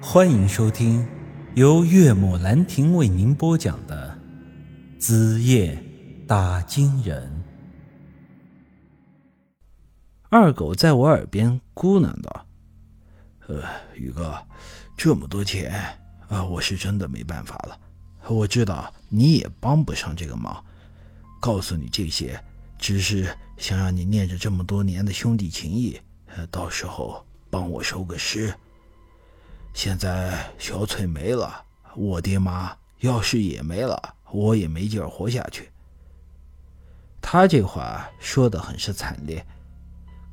[0.00, 1.06] 欢迎收听
[1.54, 4.16] 由岳母兰亭为您播讲的
[5.00, 5.82] 《子夜
[6.28, 7.44] 打金人》。
[10.28, 12.46] 二狗在我耳边咕囔道
[13.48, 13.62] ：“呃，
[13.94, 14.36] 宇哥，
[14.98, 15.72] 这么多钱
[16.28, 17.78] 啊，我是真的没办法了。
[18.28, 20.62] 我知道你也帮不上这个忙，
[21.40, 22.38] 告诉你这些，
[22.78, 25.98] 只是想让你念着这么多年的兄弟情谊，
[26.50, 28.52] 到时候帮我收个尸。”
[29.76, 31.62] 现在小翠没了，
[31.94, 35.70] 我爹妈要是也没了，我也没劲儿活下去。
[37.20, 39.46] 他这话说的很是惨烈，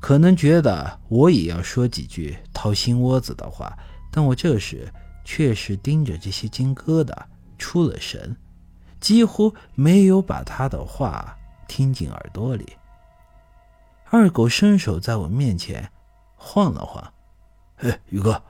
[0.00, 3.76] 可能觉得我也要说几句掏心窝子的话，
[4.10, 4.90] 但我这时
[5.26, 7.14] 却是盯着这些金疙瘩
[7.58, 8.34] 出了神，
[8.98, 11.36] 几乎没有把他的话
[11.68, 12.72] 听进耳朵里。
[14.06, 15.86] 二狗伸手在我面前
[16.34, 17.12] 晃了晃，
[17.76, 18.42] 哎，宇哥。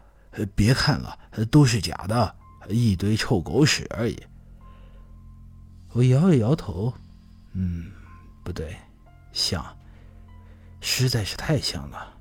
[0.54, 1.18] 别看了，
[1.50, 2.34] 都是假的，
[2.68, 4.20] 一堆臭狗屎而已。
[5.92, 6.92] 我摇了摇头，
[7.52, 7.92] 嗯，
[8.42, 8.76] 不对，
[9.32, 9.64] 像，
[10.80, 12.14] 实在是太像了。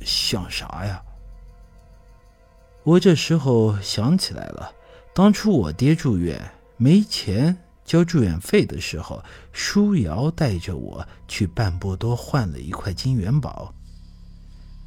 [0.00, 1.02] 像啥呀？
[2.84, 4.70] 我这时候想起来了，
[5.14, 13.74] 当初我爹住院没钱交住院费的时候，舒瑶带着我去半波多换了一块金元宝。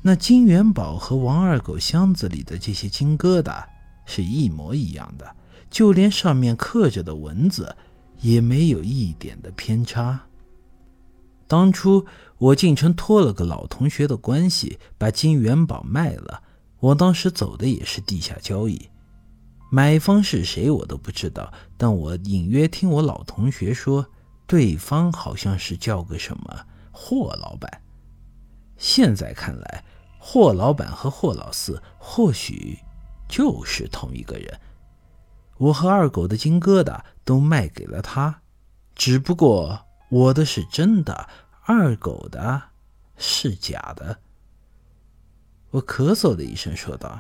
[0.02, 3.64] 那金元宝和王二狗箱子里的这些金疙瘩
[4.06, 5.36] 是一模一样的，
[5.70, 7.76] 就连上面刻着的文字
[8.22, 10.22] 也没有一点的偏差。
[11.48, 12.06] 当初
[12.38, 16.44] 我进城托了个老同学的关系，把金元宝卖了。
[16.80, 18.90] 我当时走的也是地下交易，
[19.72, 24.06] 买方是谁我都不知道，但我隐约听我老同学说，
[24.46, 27.82] 对方好像是叫个什么霍老板。
[28.78, 29.84] 现在看来。
[30.20, 32.78] 霍老板和霍老四或许
[33.30, 34.60] 就是同一个人。
[35.58, 38.42] 我和二狗的金疙瘩都卖给了他，
[38.94, 41.30] 只不过我的是真的，
[41.64, 42.62] 二狗的
[43.16, 44.20] 是假的。
[45.70, 47.18] 我咳嗽的一声说道：“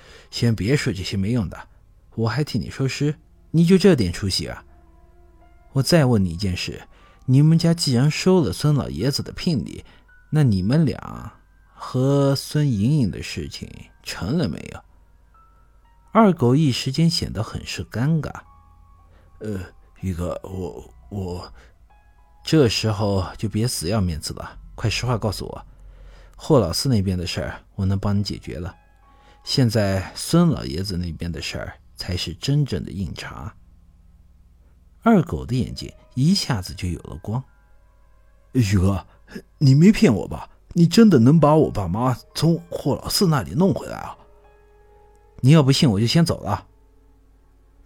[0.30, 1.68] 先别说这些没用的，
[2.14, 3.14] 我还替你收尸，
[3.50, 4.64] 你就这点出息啊？
[5.72, 6.88] 我再问你一件事：
[7.26, 9.84] 你们家既然收了孙老爷子的聘礼，
[10.32, 11.32] 那你们俩……”
[11.84, 13.68] 和孙莹莹的事情
[14.04, 14.80] 成了没有？
[16.12, 18.30] 二狗一时间显得很是尴尬。
[19.40, 19.60] 呃，
[20.00, 21.52] 宇哥，我我
[22.44, 25.66] 这时候就别死要面子了，快实话告诉我，
[26.36, 28.72] 霍老四那边的事儿我能帮你解决了，
[29.42, 33.52] 现在孙老爷子那边的事儿才是真正的硬茬。
[35.02, 37.42] 二狗的眼睛一下子就有了光。
[38.52, 39.06] 宇哥，
[39.58, 40.48] 你没骗我吧？
[40.74, 44.16] 你真的能把我爸妈从霍老四那里弄回来啊？
[45.40, 46.66] 你要不信，我就先走了。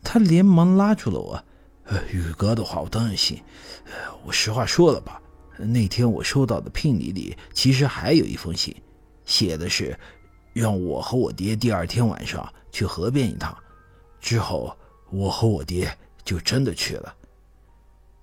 [0.03, 1.43] 他连忙拉住了我。
[2.13, 3.43] 宇哥的话，我当然信。
[4.25, 5.21] 我实话说了吧，
[5.57, 8.75] 那天我收到的聘礼里，其实还有一封信，
[9.25, 9.99] 写的是
[10.53, 13.57] 让我和我爹第二天晚上去河边一趟。
[14.21, 14.77] 之后，
[15.11, 17.15] 我和我爹就真的去了。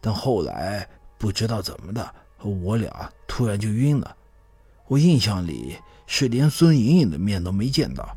[0.02, 0.88] 但后来
[1.18, 2.16] 不知道怎么的，
[2.50, 4.16] 我俩突然就晕了。
[4.88, 8.16] 我印象里是连孙莹莹的面都没见到。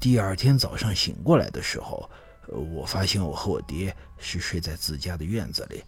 [0.00, 2.08] 第二天早上醒过来的时候，
[2.48, 5.82] 我发现我和我爹是睡在自家的院子里。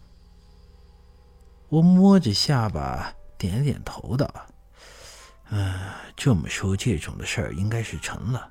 [1.67, 4.31] 我摸着下巴点点头道
[5.49, 5.73] ：“嗯，
[6.15, 8.49] 这么说，这种的事儿应该是成了。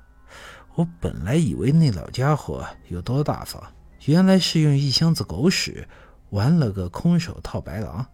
[0.75, 3.61] 我本来以为那老家伙有多大方，
[4.05, 5.87] 原来是用一箱子狗屎
[6.29, 8.05] 玩了个空手套白狼。”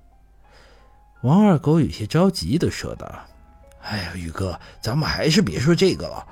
[1.22, 3.08] 王二狗有些着急的说道。
[3.81, 6.26] 哎呀，宇哥，咱们还是别说这个了。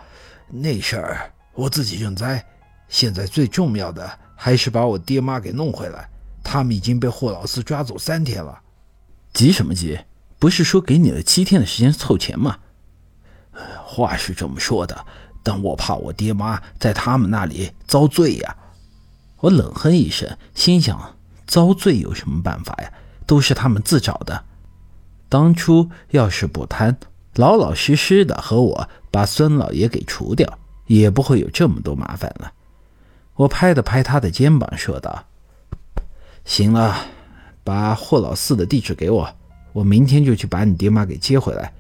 [0.50, 2.46] 那事儿我自己认栽。
[2.90, 6.10] 现在最重要的还是把我爹妈给弄回来。
[6.44, 8.60] 他们已经被霍老四抓走三天了。
[9.34, 10.00] 急什么急？
[10.38, 12.58] 不是说给你了七天的时间凑钱吗？
[13.86, 15.06] 话是这么说的，
[15.42, 18.56] 但我怕我爹妈在他们那里遭罪呀。
[19.38, 21.16] 我冷哼一声，心想：
[21.48, 22.92] 遭罪有什么办法呀？
[23.26, 24.44] 都是他们自找的。
[25.34, 26.96] 当初要是不贪。
[27.34, 32.54] 老老实实的和我把孙老爷给除掉，也不会有这么多麻烦了。
[33.34, 35.26] 我拍了拍他的肩膀，说道
[36.46, 37.08] ：“行了，
[37.64, 39.36] 把霍老四的地址给我，
[39.72, 41.74] 我明天就去把你爹妈给接回来。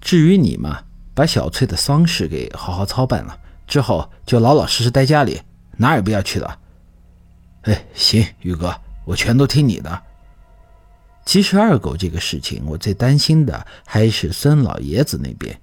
[0.00, 5.42] 至于你嘛，把小翠的丧事给好好操办了，之后就老老实实待家里，
[5.76, 6.58] 哪也不要去了。”
[7.68, 8.74] 哎，行，宇哥，
[9.04, 10.02] 我全都听你的。
[11.24, 15.60] 其实二狗这个事情，我最担心的还是孙老爷子那边，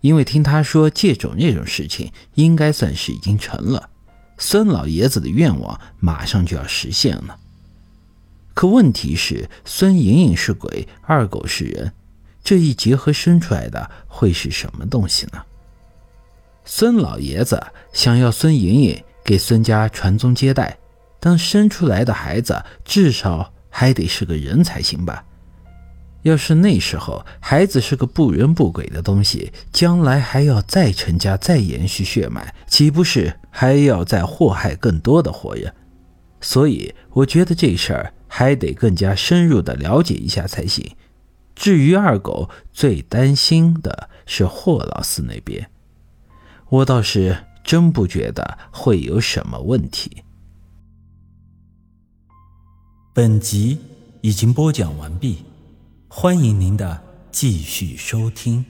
[0.00, 3.90] 因为听他说借种这种事情应该算是已经成了，
[4.38, 7.38] 孙老爷子的愿望马上就要实现了。
[8.54, 11.92] 可问题是，孙莹莹是鬼，二狗是人，
[12.42, 15.42] 这一结合生出来的会是什么东西呢？
[16.64, 17.62] 孙老爷子
[17.92, 20.78] 想要孙莹莹给孙家传宗接代，
[21.18, 25.24] 但生出来的孩子至少还得是个人才行吧？
[26.22, 35.74] 要是那时候孩子是个不人不鬼的东西，将来还要再成家再延续血脉，岂不是还要再祸害更多的活人？
[36.40, 40.94] 所以我觉得这事儿还得更加深入的了解一下才行。
[41.56, 45.68] 至于二狗，最担心的是霍老四那边，
[46.68, 50.22] 我倒是真不觉得会有什么问题。
[53.14, 53.76] 本集
[54.22, 55.44] 已经播讲完毕。
[56.08, 56.98] 欢迎您的
[57.30, 58.64] 继续收听。